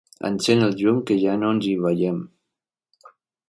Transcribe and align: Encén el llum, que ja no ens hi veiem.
Encén 0.29 0.65
el 0.67 0.73
llum, 0.79 1.03
que 1.11 1.19
ja 1.25 1.37
no 1.43 1.53
ens 1.57 1.69
hi 1.69 1.77
veiem. 1.85 2.19